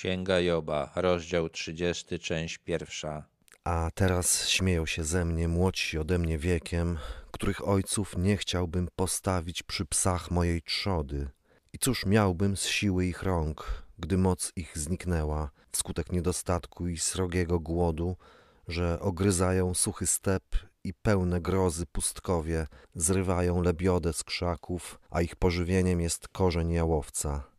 Księga 0.00 0.40
Joba, 0.40 0.92
rozdział 0.96 1.48
30, 1.48 2.18
część 2.18 2.58
pierwsza. 2.58 3.24
A 3.64 3.90
teraz 3.94 4.48
śmieją 4.48 4.86
się 4.86 5.04
ze 5.04 5.24
mnie 5.24 5.48
młodsi 5.48 5.98
ode 5.98 6.18
mnie 6.18 6.38
wiekiem, 6.38 6.98
których 7.30 7.68
ojców 7.68 8.14
nie 8.18 8.36
chciałbym 8.36 8.88
postawić 8.96 9.62
przy 9.62 9.86
psach 9.86 10.30
mojej 10.30 10.62
trzody. 10.62 11.28
I 11.72 11.78
cóż 11.78 12.06
miałbym 12.06 12.56
z 12.56 12.66
siły 12.66 13.06
ich 13.06 13.22
rąk, 13.22 13.82
gdy 13.98 14.18
moc 14.18 14.52
ich 14.56 14.78
zniknęła, 14.78 15.50
wskutek 15.72 16.12
niedostatku 16.12 16.88
i 16.88 16.98
srogiego 16.98 17.60
głodu, 17.60 18.16
że 18.68 19.00
ogryzają 19.00 19.74
suchy 19.74 20.06
step 20.06 20.44
i 20.84 20.94
pełne 20.94 21.40
grozy 21.40 21.86
pustkowie, 21.86 22.66
zrywają 22.94 23.62
lebiodę 23.62 24.12
z 24.12 24.24
krzaków, 24.24 25.00
a 25.10 25.22
ich 25.22 25.36
pożywieniem 25.36 26.00
jest 26.00 26.28
korzeń 26.28 26.70
jałowca. 26.70 27.49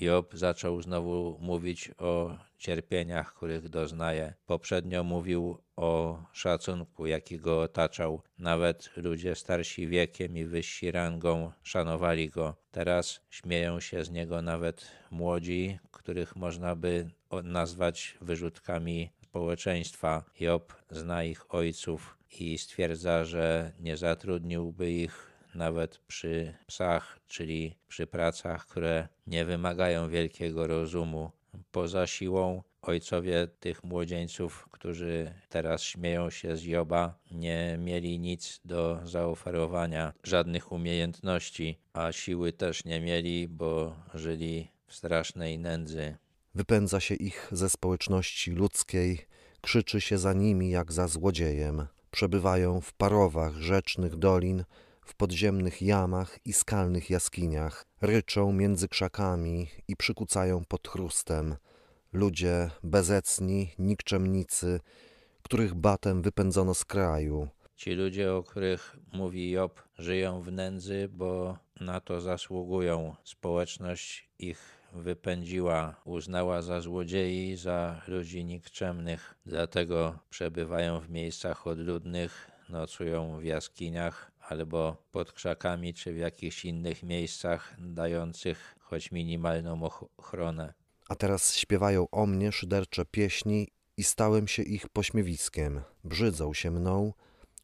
Job 0.00 0.34
zaczął 0.34 0.82
znowu 0.82 1.38
mówić 1.40 1.90
o 1.98 2.36
cierpieniach, 2.58 3.34
których 3.34 3.68
doznaje. 3.68 4.34
Poprzednio 4.46 5.04
mówił 5.04 5.58
o 5.76 6.22
szacunku, 6.32 7.06
jaki 7.06 7.38
go 7.38 7.62
otaczał. 7.62 8.22
Nawet 8.38 8.90
ludzie 8.96 9.34
starsi 9.34 9.88
wiekiem 9.88 10.36
i 10.36 10.44
wyżsi 10.44 10.90
rangą 10.90 11.52
szanowali 11.62 12.30
go. 12.30 12.56
Teraz 12.70 13.20
śmieją 13.30 13.80
się 13.80 14.04
z 14.04 14.10
niego 14.10 14.42
nawet 14.42 14.90
młodzi, 15.10 15.78
których 15.90 16.36
można 16.36 16.76
by 16.76 17.10
nazwać 17.42 18.18
wyrzutkami 18.20 19.10
społeczeństwa. 19.22 20.24
Job 20.40 20.74
zna 20.90 21.24
ich 21.24 21.54
ojców 21.54 22.16
i 22.40 22.58
stwierdza, 22.58 23.24
że 23.24 23.72
nie 23.80 23.96
zatrudniłby 23.96 24.92
ich 24.92 25.29
nawet 25.54 25.98
przy 25.98 26.54
psach, 26.66 27.18
czyli 27.26 27.76
przy 27.88 28.06
pracach, 28.06 28.66
które 28.66 29.08
nie 29.26 29.44
wymagają 29.44 30.08
wielkiego 30.08 30.66
rozumu. 30.66 31.30
Poza 31.72 32.06
siłą 32.06 32.62
ojcowie 32.82 33.48
tych 33.60 33.84
młodzieńców, 33.84 34.68
którzy 34.70 35.34
teraz 35.48 35.82
śmieją 35.82 36.30
się 36.30 36.56
z 36.56 36.64
Joba, 36.64 37.18
nie 37.30 37.76
mieli 37.78 38.18
nic 38.18 38.60
do 38.64 39.00
zaoferowania, 39.04 40.12
żadnych 40.24 40.72
umiejętności, 40.72 41.78
a 41.92 42.12
siły 42.12 42.52
też 42.52 42.84
nie 42.84 43.00
mieli, 43.00 43.48
bo 43.48 43.96
żyli 44.14 44.68
w 44.86 44.94
strasznej 44.94 45.58
nędzy. 45.58 46.16
Wypędza 46.54 47.00
się 47.00 47.14
ich 47.14 47.48
ze 47.52 47.70
społeczności 47.70 48.50
ludzkiej, 48.50 49.26
krzyczy 49.60 50.00
się 50.00 50.18
za 50.18 50.32
nimi 50.32 50.70
jak 50.70 50.92
za 50.92 51.08
złodziejem. 51.08 51.86
Przebywają 52.10 52.80
w 52.80 52.92
parowach 52.92 53.56
rzecznych 53.56 54.16
dolin, 54.16 54.64
w 55.10 55.14
podziemnych 55.14 55.82
jamach 55.82 56.38
i 56.44 56.52
skalnych 56.52 57.10
jaskiniach, 57.10 57.84
ryczą 58.00 58.52
między 58.52 58.88
krzakami 58.88 59.68
i 59.88 59.96
przykucają 59.96 60.64
pod 60.64 60.88
chrustem. 60.88 61.56
Ludzie 62.12 62.70
bezecni, 62.82 63.72
nikczemnicy, 63.78 64.80
których 65.42 65.74
batem 65.74 66.22
wypędzono 66.22 66.74
z 66.74 66.84
kraju. 66.84 67.48
Ci 67.76 67.92
ludzie, 67.92 68.32
o 68.34 68.42
których 68.42 68.96
mówi 69.12 69.50
Job, 69.50 69.82
żyją 69.98 70.42
w 70.42 70.52
nędzy, 70.52 71.08
bo 71.12 71.58
na 71.80 72.00
to 72.00 72.20
zasługują. 72.20 73.16
Społeczność 73.24 74.30
ich 74.38 74.58
wypędziła, 74.92 76.00
uznała 76.04 76.62
za 76.62 76.80
złodziei, 76.80 77.56
za 77.56 78.02
ludzi 78.08 78.44
nikczemnych. 78.44 79.34
Dlatego 79.46 80.18
przebywają 80.30 81.00
w 81.00 81.10
miejscach 81.10 81.66
odludnych, 81.66 82.50
nocują 82.68 83.40
w 83.40 83.44
jaskiniach 83.44 84.29
albo 84.50 84.96
pod 85.12 85.32
krzakami, 85.32 85.94
czy 85.94 86.12
w 86.12 86.16
jakichś 86.16 86.64
innych 86.64 87.02
miejscach 87.02 87.76
dających 87.78 88.76
choć 88.80 89.12
minimalną 89.12 89.82
ochronę. 90.18 90.74
A 91.08 91.14
teraz 91.14 91.54
śpiewają 91.54 92.10
o 92.10 92.26
mnie 92.26 92.52
szydercze 92.52 93.04
pieśni 93.04 93.68
i 93.96 94.04
stałem 94.04 94.48
się 94.48 94.62
ich 94.62 94.88
pośmiewiskiem. 94.88 95.80
Brzydzą 96.04 96.54
się 96.54 96.70
mną, 96.70 97.12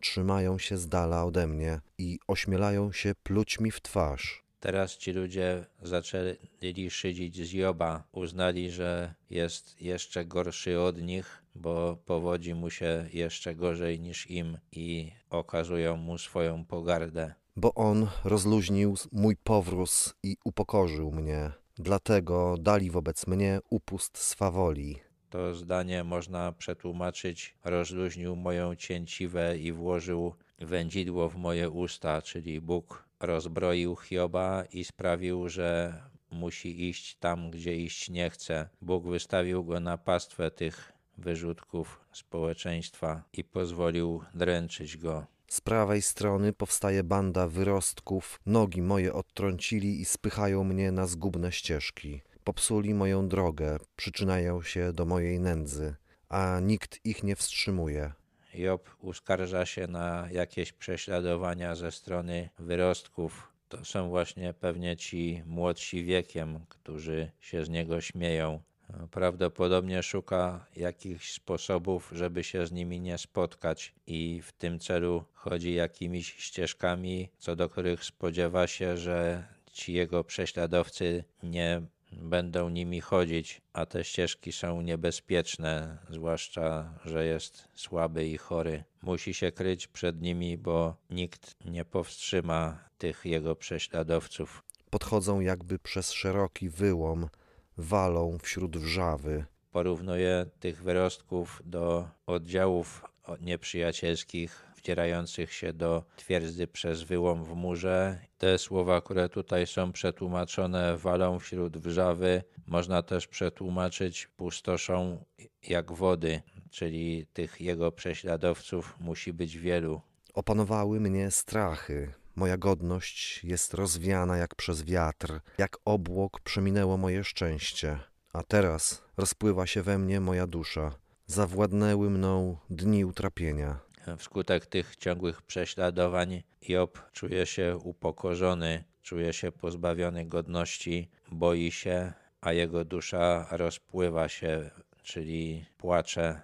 trzymają 0.00 0.58
się 0.58 0.78
z 0.78 0.88
dala 0.88 1.24
ode 1.24 1.46
mnie 1.46 1.80
i 1.98 2.18
ośmielają 2.28 2.92
się 2.92 3.12
pluć 3.22 3.60
mi 3.60 3.70
w 3.70 3.80
twarz. 3.80 4.47
Teraz 4.60 4.96
ci 4.96 5.12
ludzie 5.12 5.64
zaczęli 5.82 6.90
szydzić 6.90 7.46
z 7.46 7.52
Joba, 7.52 8.04
uznali, 8.12 8.70
że 8.70 9.14
jest 9.30 9.82
jeszcze 9.82 10.24
gorszy 10.24 10.80
od 10.80 11.02
nich, 11.02 11.42
bo 11.54 11.96
powodzi 12.04 12.54
mu 12.54 12.70
się 12.70 13.08
jeszcze 13.12 13.54
gorzej 13.54 14.00
niż 14.00 14.30
im 14.30 14.58
i 14.72 15.12
okazują 15.30 15.96
mu 15.96 16.18
swoją 16.18 16.64
pogardę. 16.64 17.34
Bo 17.56 17.74
on 17.74 18.08
rozluźnił 18.24 18.94
mój 19.12 19.36
powróz 19.36 20.14
i 20.22 20.36
upokorzył 20.44 21.12
mnie, 21.12 21.50
dlatego 21.78 22.56
dali 22.60 22.90
wobec 22.90 23.26
mnie 23.26 23.60
upust 23.70 24.18
swawoli. 24.18 24.98
To 25.30 25.54
zdanie 25.54 26.04
można 26.04 26.52
przetłumaczyć: 26.52 27.56
rozluźnił 27.64 28.36
moją 28.36 28.74
cięciwę 28.74 29.58
i 29.58 29.72
włożył 29.72 30.34
wędzidło 30.58 31.28
w 31.28 31.36
moje 31.36 31.70
usta, 31.70 32.22
czyli 32.22 32.60
Bóg 32.60 33.07
rozbroił 33.20 33.96
Hioba 33.96 34.64
i 34.72 34.84
sprawił, 34.84 35.48
że 35.48 36.00
musi 36.30 36.88
iść 36.88 37.16
tam, 37.16 37.50
gdzie 37.50 37.76
iść 37.76 38.10
nie 38.10 38.30
chce. 38.30 38.68
Bóg 38.82 39.06
wystawił 39.06 39.64
go 39.64 39.80
na 39.80 39.98
pastwę 39.98 40.50
tych 40.50 40.92
wyrzutków 41.18 42.00
społeczeństwa 42.12 43.22
i 43.32 43.44
pozwolił 43.44 44.22
dręczyć 44.34 44.96
go. 44.96 45.26
Z 45.48 45.60
prawej 45.60 46.02
strony 46.02 46.52
powstaje 46.52 47.04
banda 47.04 47.48
wyrostków, 47.48 48.40
nogi 48.46 48.82
moje 48.82 49.12
odtrącili 49.12 50.00
i 50.00 50.04
spychają 50.04 50.64
mnie 50.64 50.92
na 50.92 51.06
zgubne 51.06 51.52
ścieżki. 51.52 52.22
Popsuli 52.44 52.94
moją 52.94 53.28
drogę, 53.28 53.78
przyczyniają 53.96 54.62
się 54.62 54.92
do 54.92 55.04
mojej 55.04 55.40
nędzy, 55.40 55.94
a 56.28 56.60
nikt 56.62 57.00
ich 57.04 57.22
nie 57.22 57.36
wstrzymuje. 57.36 58.12
Job 58.58 58.96
uskarża 59.00 59.66
się 59.66 59.86
na 59.86 60.28
jakieś 60.32 60.72
prześladowania 60.72 61.74
ze 61.74 61.92
strony 61.92 62.48
wyrostków. 62.58 63.52
To 63.68 63.84
są 63.84 64.08
właśnie 64.08 64.54
pewnie 64.54 64.96
ci 64.96 65.42
młodsi 65.46 66.04
wiekiem, 66.04 66.60
którzy 66.68 67.30
się 67.40 67.64
z 67.64 67.68
niego 67.68 68.00
śmieją. 68.00 68.62
Prawdopodobnie 69.10 70.02
szuka 70.02 70.66
jakichś 70.76 71.32
sposobów, 71.32 72.10
żeby 72.14 72.44
się 72.44 72.66
z 72.66 72.72
nimi 72.72 73.00
nie 73.00 73.18
spotkać, 73.18 73.94
i 74.06 74.42
w 74.42 74.52
tym 74.52 74.78
celu 74.78 75.24
chodzi 75.34 75.74
jakimiś 75.74 76.34
ścieżkami, 76.38 77.28
co 77.38 77.56
do 77.56 77.68
których 77.68 78.04
spodziewa 78.04 78.66
się, 78.66 78.96
że 78.96 79.44
ci 79.72 79.92
jego 79.92 80.24
prześladowcy 80.24 81.24
nie 81.42 81.82
będą 82.12 82.68
nimi 82.68 83.00
chodzić, 83.00 83.60
a 83.72 83.86
te 83.86 84.04
ścieżki 84.04 84.52
są 84.52 84.80
niebezpieczne, 84.82 85.98
zwłaszcza, 86.10 86.94
że 87.04 87.26
jest 87.26 87.68
słaby 87.74 88.26
i 88.26 88.38
chory. 88.38 88.84
Musi 89.02 89.34
się 89.34 89.52
kryć 89.52 89.86
przed 89.86 90.20
nimi, 90.20 90.58
bo 90.58 90.96
nikt 91.10 91.64
nie 91.64 91.84
powstrzyma 91.84 92.78
tych 92.98 93.24
jego 93.24 93.56
prześladowców. 93.56 94.62
Podchodzą 94.90 95.40
jakby 95.40 95.78
przez 95.78 96.12
szeroki 96.12 96.68
wyłom, 96.68 97.28
walą 97.76 98.38
wśród 98.42 98.76
wrzawy. 98.76 99.44
Porównuje 99.72 100.46
tych 100.60 100.82
wyrostków 100.82 101.62
do 101.64 102.08
oddziałów 102.26 103.04
nieprzyjacielskich 103.40 104.67
wdzierających 104.88 105.52
się 105.52 105.72
do 105.72 106.04
twierdzy 106.16 106.66
przez 106.66 107.02
wyłom 107.02 107.44
w 107.44 107.54
murze. 107.54 108.18
Te 108.38 108.58
słowa, 108.58 109.00
które 109.00 109.28
tutaj 109.28 109.66
są 109.66 109.92
przetłumaczone 109.92 110.96
walą 110.96 111.38
wśród 111.38 111.78
wrzawy, 111.78 112.42
można 112.66 113.02
też 113.02 113.26
przetłumaczyć 113.26 114.26
pustoszą 114.26 115.24
jak 115.62 115.92
wody, 115.92 116.42
czyli 116.70 117.26
tych 117.32 117.60
jego 117.60 117.92
prześladowców 117.92 118.94
musi 119.00 119.32
być 119.32 119.58
wielu. 119.58 120.00
Opanowały 120.34 121.00
mnie 121.00 121.30
strachy. 121.30 122.12
Moja 122.36 122.56
godność 122.56 123.44
jest 123.44 123.74
rozwiana 123.74 124.36
jak 124.36 124.54
przez 124.54 124.82
wiatr, 124.82 125.40
jak 125.58 125.76
obłok 125.84 126.40
przeminęło 126.40 126.96
moje 126.96 127.24
szczęście. 127.24 127.98
A 128.32 128.42
teraz 128.42 129.02
rozpływa 129.16 129.66
się 129.66 129.82
we 129.82 129.98
mnie 129.98 130.20
moja 130.20 130.46
dusza. 130.46 130.94
Zawładnęły 131.26 132.10
mną 132.10 132.56
dni 132.70 133.04
utrapienia. 133.04 133.87
Wskutek 134.16 134.66
tych 134.66 134.96
ciągłych 134.96 135.42
prześladowań 135.42 136.42
Job 136.68 137.10
czuje 137.12 137.46
się 137.46 137.76
upokorzony, 137.76 138.84
czuje 139.02 139.32
się 139.32 139.52
pozbawiony 139.52 140.26
godności, 140.26 141.08
boi 141.32 141.70
się, 141.70 142.12
a 142.40 142.52
jego 142.52 142.84
dusza 142.84 143.46
rozpływa 143.50 144.28
się, 144.28 144.70
czyli 145.02 145.64
płacze, 145.78 146.40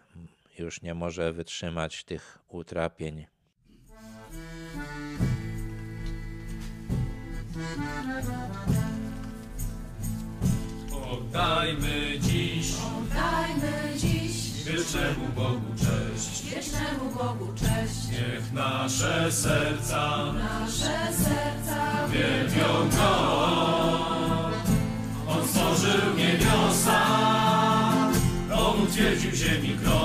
już 0.59 0.83
nie 0.83 0.95
może 0.95 1.33
wytrzymać 1.33 2.05
tych 2.05 2.39
utrapień. 2.49 3.27
Oddajmy 11.13 12.19
dziś, 12.21 12.75
Oddajmy 12.75 13.99
dziś 13.99 14.14
wiecznemu 14.65 15.29
Bogu 15.37 15.75
cześć. 15.77 16.55
wiecznemu 16.55 17.11
Bogu 17.19 17.53
cześć. 17.55 18.09
Niech 18.11 18.53
nasze 18.53 19.33
serca 19.33 20.33
Nasze 20.33 21.13
serca 21.13 22.09
wielbią 22.09 22.91
Go. 22.97 24.51
On 25.29 25.49
stworzył 25.49 26.17
niebiosa 26.17 27.25
utwierdził 28.85 29.31
ziemi 29.31 29.79
krąg, 29.83 30.04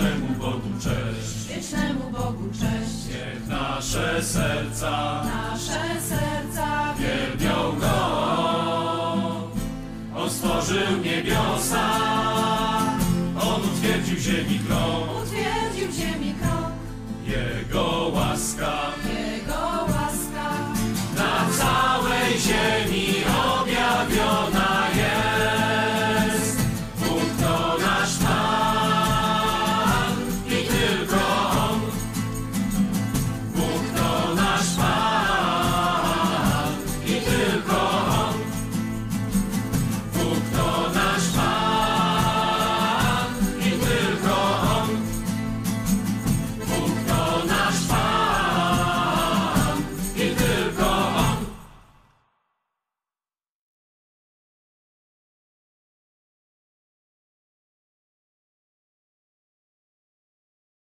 wiecznemu 0.00 0.34
Bogu 0.38 0.68
cześć. 0.82 1.48
wiecznemu 1.48 2.10
Bogu 2.10 2.50
cześć. 2.52 3.06
Niech 3.08 3.48
nasze 3.48 4.22
serca 4.22 5.24
Nasze 5.24 6.00
serca 6.00 6.94
wielbią 6.94 7.78
Go. 7.80 9.50
On 10.16 10.30
stworzył 10.30 10.96
niebiosa, 11.04 11.90
On 13.40 13.60
utwierdził 13.62 14.16
ziemi 14.16 14.60
krąg. 14.66 15.10